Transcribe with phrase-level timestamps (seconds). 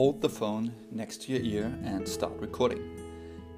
[0.00, 2.80] hold the phone next to your ear and start recording.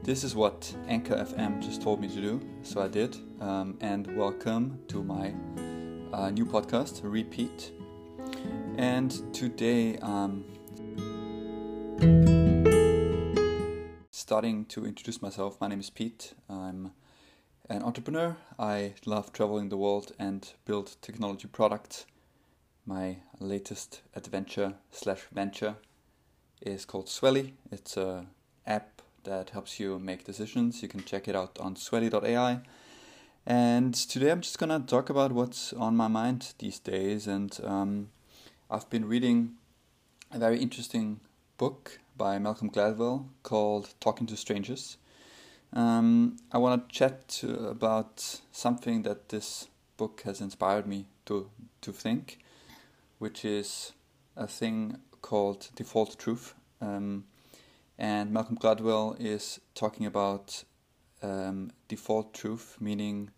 [0.02, 3.16] This is what Anchor FM just told me to do, so I did.
[3.40, 5.32] Um, and welcome to my
[6.12, 7.70] uh, new podcast, Repeat.
[8.76, 10.44] And today I'm
[14.10, 15.60] starting to introduce myself.
[15.60, 16.34] My name is Pete.
[16.50, 16.90] I'm
[17.70, 18.36] an entrepreneur.
[18.58, 22.04] I love traveling the world and build technology products.
[22.84, 25.76] My latest adventure slash venture
[26.64, 27.52] is called Swelly.
[27.70, 28.26] It's a
[28.66, 30.82] app that helps you make decisions.
[30.82, 32.60] You can check it out on swelly.ai.
[33.44, 37.26] And today I'm just gonna talk about what's on my mind these days.
[37.26, 38.10] And um,
[38.70, 39.54] I've been reading
[40.30, 41.20] a very interesting
[41.58, 44.96] book by Malcolm Gladwell called Talking to Strangers.
[45.72, 51.92] Um, I want to chat about something that this book has inspired me to to
[51.92, 52.38] think,
[53.18, 53.92] which is
[54.36, 56.54] a thing called default truth.
[56.80, 57.24] Um,
[57.98, 60.64] and Malcolm Gladwell is talking about
[61.22, 63.30] um, default truth, meaning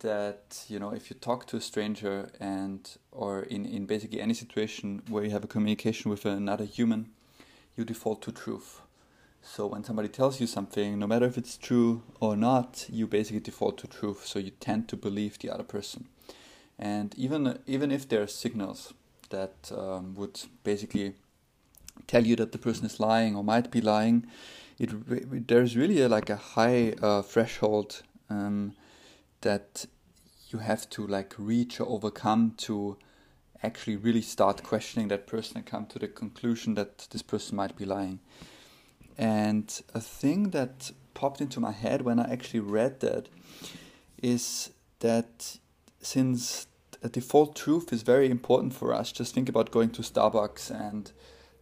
[0.00, 4.34] that you know if you talk to a stranger and or in, in basically any
[4.34, 7.10] situation where you have a communication with another human,
[7.76, 8.80] you default to truth.
[9.40, 13.40] So when somebody tells you something, no matter if it's true or not, you basically
[13.40, 14.26] default to truth.
[14.26, 16.08] So you tend to believe the other person,
[16.78, 18.92] and even even if there are signals
[19.30, 21.14] that um, would basically
[22.06, 24.26] tell you that the person is lying or might be lying,
[24.78, 28.74] it there's really a, like a high uh, threshold um,
[29.40, 29.86] that
[30.50, 32.96] you have to like reach or overcome to
[33.62, 37.76] actually really start questioning that person and come to the conclusion that this person might
[37.76, 38.20] be lying.
[39.16, 43.28] And a thing that popped into my head when I actually read that
[44.22, 45.58] is that
[46.00, 46.67] since
[47.02, 51.12] a default truth is very important for us, just think about going to Starbucks and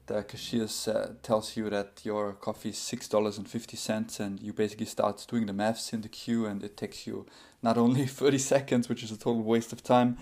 [0.06, 4.40] the cashier uh, tells you that your coffee is six dollars and fifty cents, and
[4.40, 7.26] you basically start doing the maths in the queue, and it takes you
[7.62, 10.16] not only thirty seconds, which is a total waste of time,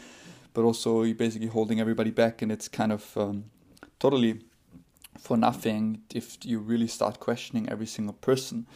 [0.55, 3.45] but also you're basically holding everybody back, and it's kind of um,
[3.99, 4.41] totally
[5.19, 8.67] for nothing if you really start questioning every single person.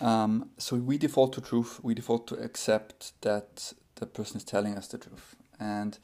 [0.00, 1.78] Um, so we default to truth.
[1.82, 5.98] We default to accept that the person is telling us the truth, and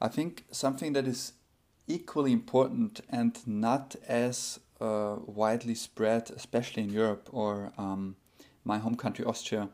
[0.00, 1.34] I think something that is
[1.86, 8.16] equally important and not as uh, widely spread, especially in Europe or um,
[8.64, 9.68] my home country, Austria,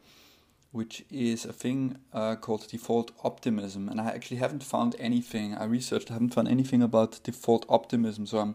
[0.73, 3.89] which is a thing uh, called default optimism.
[3.89, 8.27] And I actually haven't found anything, I researched, I haven't found anything about default optimism.
[8.27, 8.55] So I'm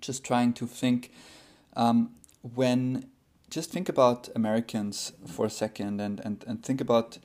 [0.00, 1.12] just trying to think
[1.76, 2.12] um,
[2.42, 3.10] when,
[3.48, 7.18] just think about Americans for a second and, and, and think about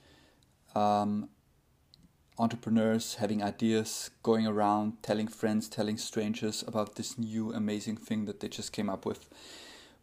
[0.75, 1.30] um,
[2.38, 8.40] entrepreneurs having ideas, going around telling friends, telling strangers about this new amazing thing that
[8.40, 9.29] they just came up with.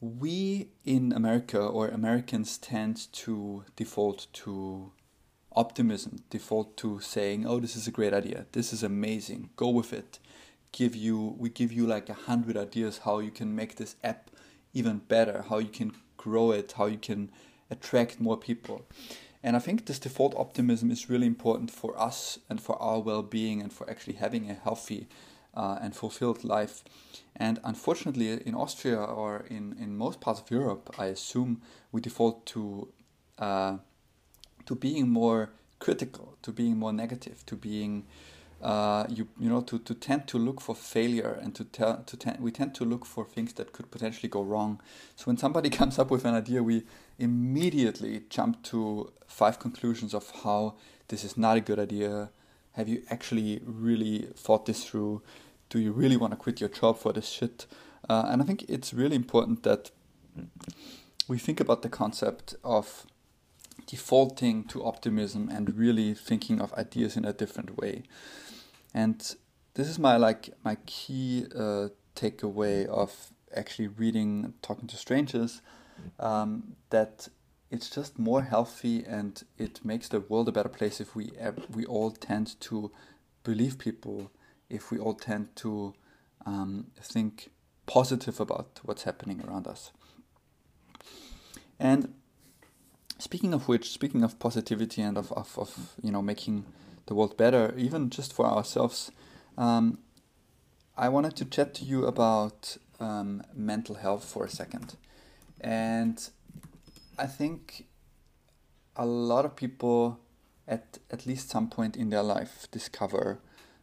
[0.01, 4.93] We in America or Americans tend to default to
[5.55, 8.47] optimism, default to saying, "Oh, this is a great idea.
[8.53, 9.51] This is amazing.
[9.57, 10.19] Go with it."
[10.73, 14.31] Give you we give you like a hundred ideas how you can make this app
[14.73, 17.31] even better, how you can grow it, how you can
[17.71, 18.87] attract more people.
[19.43, 23.23] And I think this default optimism is really important for us and for our well
[23.23, 25.09] being and for actually having a healthy
[25.55, 26.85] uh, and fulfilled life.
[27.35, 31.61] And unfortunately, in Austria or in, in most parts of Europe, I assume
[31.91, 32.89] we default to
[33.39, 33.79] uh,
[34.67, 38.05] to being more critical, to being more negative, to being
[38.63, 42.17] uh, you you know to, to tend to look for failure and to tell to
[42.17, 44.81] ten, we tend to look for things that could potentially go wrong.
[45.17, 46.85] So when somebody comes up with an idea, we
[47.19, 50.75] immediately jump to five conclusions of how
[51.09, 52.31] this is not a good idea.
[52.73, 55.23] Have you actually really thought this through?
[55.69, 57.67] Do you really want to quit your job for this shit?
[58.09, 59.91] Uh, and I think it's really important that
[61.29, 63.07] we think about the concept of
[63.87, 68.03] defaulting to optimism and really thinking of ideas in a different way.
[68.95, 69.19] And
[69.75, 75.63] this is my like my key uh, takeaway of actually reading, talking to strangers,
[76.19, 77.29] um, that
[77.71, 81.33] it's just more healthy and it makes the world a better place if we
[81.71, 82.91] we all tend to
[83.45, 84.31] believe people,
[84.69, 85.95] if we all tend to
[86.45, 87.51] um, think
[87.87, 89.91] positive about what's happening around us.
[91.81, 92.15] And
[93.19, 96.65] speaking of which, speaking of positivity and of, of, of you know making
[97.07, 99.11] the world better, even just for ourselves,
[99.59, 99.99] um,
[100.97, 104.97] I wanted to chat to you about um, mental health for a second.
[105.61, 106.29] And
[107.19, 107.87] I think
[108.97, 110.21] a lot of people
[110.69, 113.39] at at least some point in their life discover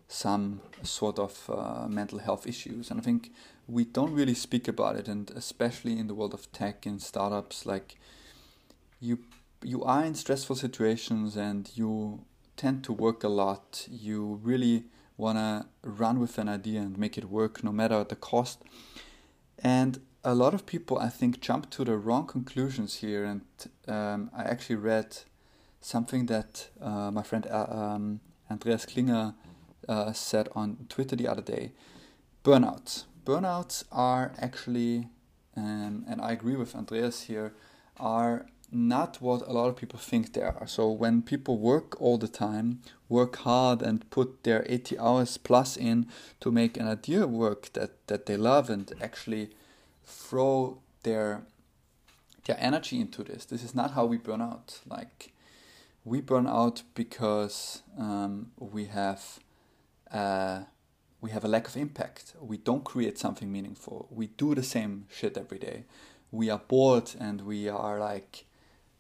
[0.07, 2.89] some sort of uh, mental health issues.
[2.89, 3.31] And I think
[3.67, 7.65] we don't really speak about it, and especially in the world of tech and startups,
[7.65, 7.97] like
[8.99, 9.19] you
[9.61, 12.25] you are in stressful situations and you
[12.59, 13.87] tend to work a lot.
[13.89, 14.83] You really
[15.15, 18.61] want to run with an idea and make it work no matter the cost.
[19.57, 23.23] And a lot of people, I think, jump to the wrong conclusions here.
[23.23, 23.41] And
[23.87, 25.19] um, I actually read
[25.79, 28.19] something that uh, my friend uh, um,
[28.51, 29.35] Andreas Klinger
[29.87, 31.71] uh, said on Twitter the other day
[32.43, 33.05] burnouts.
[33.25, 35.07] Burnouts are actually,
[35.55, 37.53] um, and I agree with Andreas here,
[37.97, 40.67] are not what a lot of people think they are.
[40.67, 45.75] So when people work all the time, work hard and put their 80 hours plus
[45.77, 46.07] in
[46.39, 49.49] to make an idea work that, that they love and actually
[50.05, 51.43] throw their
[52.45, 53.45] their energy into this.
[53.45, 54.79] This is not how we burn out.
[54.87, 55.33] Like
[56.03, 59.39] we burn out because um, we have
[60.11, 60.61] uh,
[61.21, 62.33] we have a lack of impact.
[62.39, 64.07] We don't create something meaningful.
[64.09, 65.83] We do the same shit every day.
[66.31, 68.45] We are bored and we are like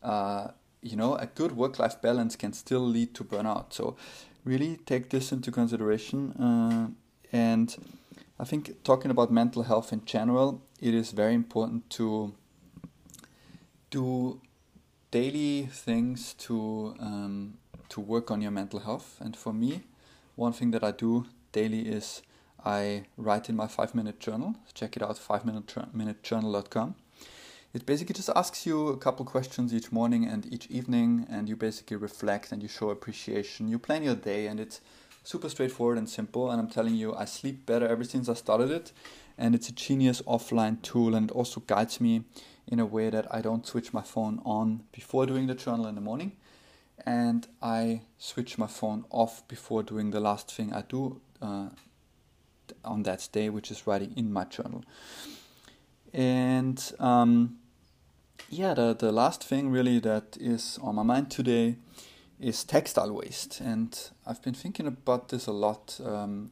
[0.03, 0.49] uh,
[0.81, 3.73] you know, a good work life balance can still lead to burnout.
[3.73, 3.95] So,
[4.45, 6.31] really take this into consideration.
[6.33, 6.89] Uh,
[7.31, 7.75] and
[8.39, 12.33] I think talking about mental health in general, it is very important to
[13.89, 14.39] do
[15.11, 17.57] daily things to um,
[17.89, 19.17] to work on your mental health.
[19.19, 19.83] And for me,
[20.35, 22.21] one thing that I do daily is
[22.63, 24.55] I write in my five minute journal.
[24.73, 26.95] Check it out, five minute journal.com
[27.73, 31.55] it basically just asks you a couple questions each morning and each evening, and you
[31.55, 33.67] basically reflect and you show appreciation.
[33.67, 34.81] You plan your day, and it's
[35.23, 36.49] super straightforward and simple.
[36.49, 38.91] And I'm telling you, I sleep better ever since I started it,
[39.37, 42.23] and it's a genius offline tool, and it also guides me
[42.67, 45.95] in a way that I don't switch my phone on before doing the journal in
[45.95, 46.33] the morning,
[47.05, 51.69] and I switch my phone off before doing the last thing I do uh,
[52.83, 54.83] on that day, which is writing in my journal.
[56.13, 57.57] And um,
[58.49, 61.75] yeah, the, the last thing really that is on my mind today
[62.39, 63.59] is textile waste.
[63.59, 65.99] And I've been thinking about this a lot.
[66.03, 66.51] Um,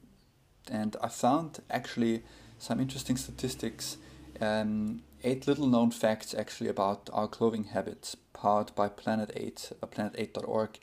[0.70, 2.24] and I found actually
[2.60, 3.98] some interesting statistics,
[4.42, 9.88] um, eight little known facts actually about our clothing habits, powered by Planet Aid, uh,
[9.88, 10.80] planetaid.org.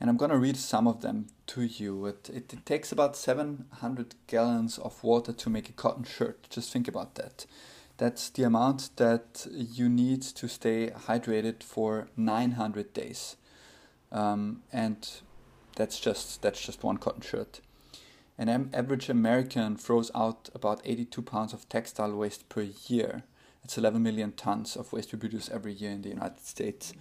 [0.00, 2.06] And I'm going to read some of them to you.
[2.06, 6.48] It, it, it takes about 700 gallons of water to make a cotton shirt.
[6.50, 7.46] Just think about that.
[7.98, 13.36] That's the amount that you need to stay hydrated for 900 days.
[14.12, 15.08] Um, and
[15.76, 17.60] that's just that's just one cotton shirt.
[18.38, 23.24] An average American throws out about 82 pounds of textile waste per year.
[23.64, 26.92] It's 11 million tons of waste we produce every year in the United States.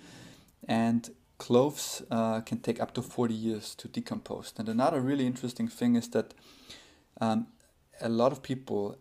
[0.67, 4.51] And clothes uh, can take up to 40 years to decompose.
[4.57, 6.33] And another really interesting thing is that
[7.21, 7.47] um,
[8.01, 8.97] a lot of people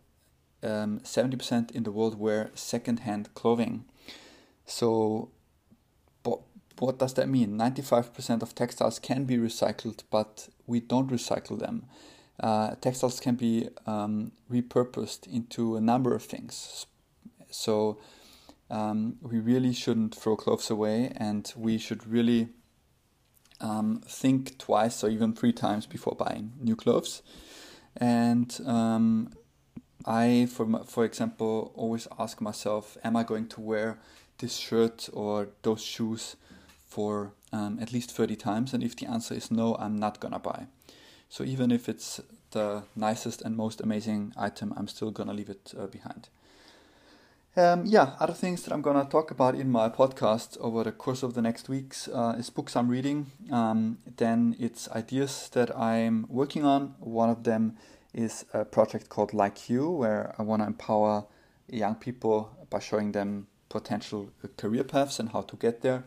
[0.63, 3.85] um, 70% in the world wear second-hand clothing.
[4.65, 5.31] So,
[6.23, 6.41] but
[6.79, 7.57] what does that mean?
[7.59, 11.87] 95% of textiles can be recycled, but we don't recycle them.
[12.39, 16.87] Uh, textiles can be um, repurposed into a number of things.
[17.51, 17.99] So,
[18.71, 22.49] um, we really shouldn't throw clothes away, and we should really
[23.61, 27.23] um, think twice or even three times before buying new clothes.
[27.97, 29.33] And um,
[30.07, 33.99] I, for for example, always ask myself, am I going to wear
[34.39, 36.37] this shirt or those shoes
[36.87, 38.73] for um, at least 30 times?
[38.73, 40.67] And if the answer is no, I'm not gonna buy.
[41.29, 42.21] So even if it's
[42.53, 46.29] the nicest and most amazing item, I'm still gonna leave it uh, behind.
[47.59, 51.23] Um, yeah, other things that I'm gonna talk about in my podcast over the course
[51.23, 53.33] of the next weeks uh, is books I'm reading.
[53.51, 56.95] Um, then it's ideas that I'm working on.
[57.01, 57.77] One of them
[58.17, 61.27] is a project called Like You, where I want to empower
[61.69, 66.05] young people by showing them potential career paths and how to get there.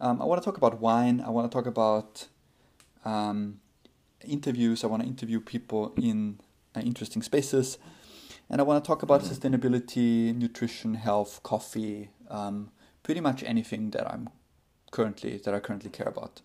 [0.00, 1.20] Um, I want to talk about wine.
[1.20, 2.28] I want to talk about
[3.04, 3.60] um,
[4.24, 4.84] interviews.
[4.84, 6.38] I want to interview people in
[6.76, 7.78] uh, interesting spaces.
[8.50, 12.70] And I want to talk about sustainability, nutrition, health, coffee, um,
[13.02, 14.28] pretty much anything that I'm
[14.90, 16.42] currently that I currently care about.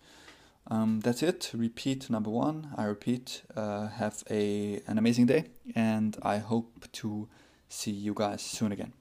[0.70, 1.50] Um, that's it.
[1.54, 2.70] Repeat number one.
[2.76, 3.42] I repeat.
[3.54, 5.44] Uh, have a an amazing day,
[5.74, 7.28] and I hope to
[7.68, 8.92] see you guys soon again.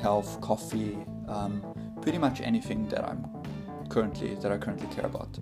[0.00, 0.96] Health, coffee,
[1.28, 1.62] um,
[2.02, 3.26] pretty much anything that I'm
[3.88, 5.38] currently that I currently care about.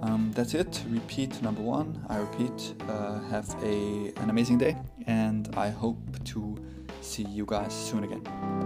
[0.00, 0.84] Um, that's it.
[0.88, 2.04] Repeat number one.
[2.08, 2.74] I repeat.
[2.88, 6.56] Uh, have a an amazing day, and I hope to
[7.00, 8.65] see you guys soon again.